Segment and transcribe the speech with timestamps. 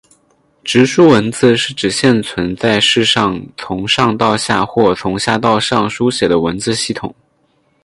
[0.63, 7.13] 直书文字是指现存在世上从上到下或从下到上书写的文字系统。